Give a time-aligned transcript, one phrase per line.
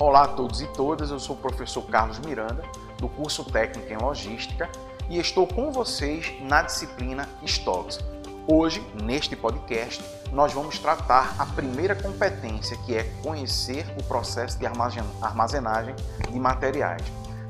[0.00, 2.62] Olá a todos e todas, eu sou o professor Carlos Miranda,
[2.96, 4.66] do curso Técnico em Logística,
[5.10, 7.98] e estou com vocês na disciplina Stocks.
[8.48, 10.02] Hoje, neste podcast,
[10.32, 15.94] nós vamos tratar a primeira competência, que é conhecer o processo de armazenagem
[16.30, 17.02] de materiais.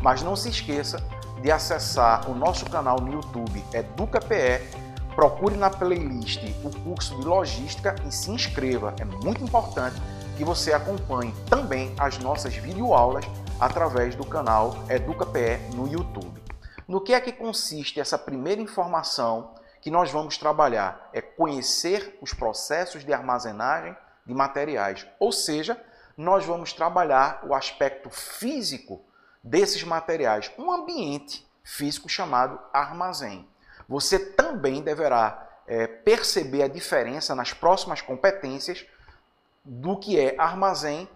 [0.00, 1.04] Mas não se esqueça
[1.42, 4.64] de acessar o nosso canal no YouTube EducaPE,
[5.14, 8.94] procure na playlist o curso de logística e se inscreva.
[8.98, 10.00] É muito importante
[10.38, 13.24] que você acompanhe também as nossas videoaulas
[13.58, 16.40] através do canal EducaPE no YouTube.
[16.86, 21.10] No que é que consiste essa primeira informação que nós vamos trabalhar?
[21.12, 25.76] É conhecer os processos de armazenagem de materiais, ou seja,
[26.16, 29.04] nós vamos trabalhar o aspecto físico
[29.42, 33.44] desses materiais, um ambiente físico chamado armazém.
[33.88, 38.86] Você também deverá é, perceber a diferença nas próximas competências
[39.68, 41.06] do que é armazém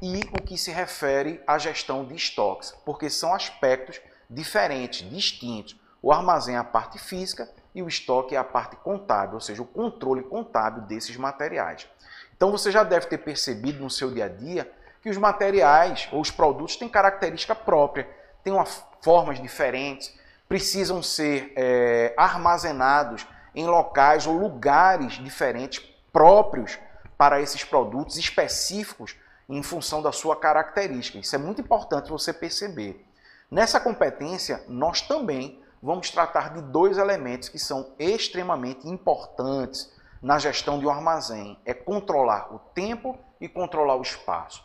[0.00, 5.78] e o que se refere à gestão de estoques, porque são aspectos diferentes, distintos.
[6.00, 9.60] O armazém é a parte física e o estoque é a parte contábil, ou seja,
[9.60, 11.86] o controle contábil desses materiais.
[12.34, 16.22] Então você já deve ter percebido no seu dia a dia que os materiais ou
[16.22, 18.08] os produtos têm característica própria,
[18.42, 18.64] têm uma,
[19.02, 26.78] formas diferentes, precisam ser é, armazenados em locais ou lugares diferentes próprios
[27.20, 29.14] para esses produtos específicos
[29.46, 31.18] em função da sua característica.
[31.18, 33.06] Isso é muito importante você perceber.
[33.50, 40.78] Nessa competência, nós também vamos tratar de dois elementos que são extremamente importantes na gestão
[40.78, 44.64] de um armazém: é controlar o tempo e controlar o espaço.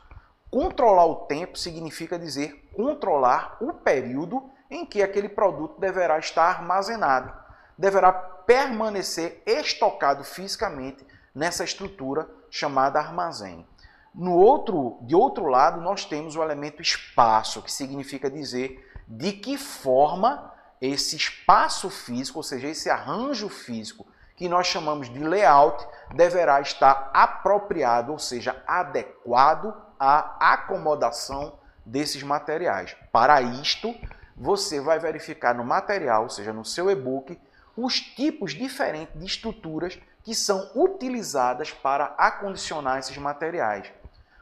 [0.50, 7.34] Controlar o tempo significa dizer controlar o período em que aquele produto deverá estar armazenado,
[7.78, 13.68] deverá permanecer estocado fisicamente nessa estrutura chamada armazém.
[14.14, 19.58] No outro, de outro lado, nós temos o elemento espaço, que significa dizer de que
[19.58, 24.08] forma esse espaço físico, ou seja, esse arranjo físico
[24.38, 32.96] que nós chamamos de layout, deverá estar apropriado, ou seja, adequado à acomodação desses materiais.
[33.12, 33.94] Para isto,
[34.36, 37.38] você vai verificar no material, ou seja, no seu e-book,
[37.78, 43.92] os tipos diferentes de estruturas que são utilizadas para acondicionar esses materiais,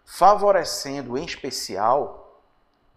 [0.06, 2.42] favorecendo em especial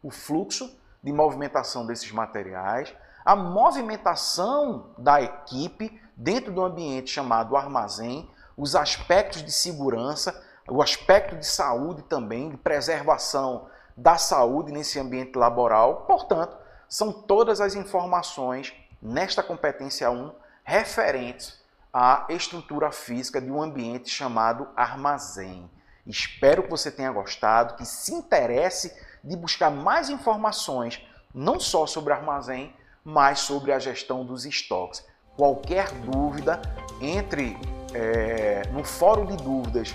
[0.02, 2.94] o fluxo de movimentação desses materiais,
[3.24, 11.36] a movimentação da equipe dentro do ambiente chamado armazém, os aspectos de segurança, o aspecto
[11.36, 16.04] de saúde também, de preservação da saúde nesse ambiente laboral.
[16.06, 16.56] Portanto,
[16.88, 18.72] são todas as informações
[19.06, 20.32] nesta competência 1
[20.64, 21.60] referentes
[21.92, 25.70] a estrutura física de um ambiente chamado armazém.
[26.04, 31.00] Espero que você tenha gostado, que se interesse de buscar mais informações,
[31.32, 32.74] não só sobre armazém,
[33.04, 35.04] mas sobre a gestão dos estoques.
[35.36, 36.60] Qualquer dúvida,
[37.00, 37.56] entre
[37.94, 39.94] é, no fórum de dúvidas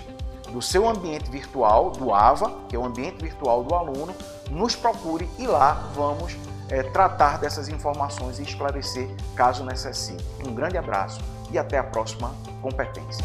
[0.50, 4.14] do seu ambiente virtual, do AVA, que é o ambiente virtual do aluno,
[4.50, 6.36] nos procure e lá vamos
[6.72, 9.06] é, tratar dessas informações e esclarecer
[9.36, 10.24] caso necessite.
[10.44, 13.22] Um grande abraço e até a próxima competência.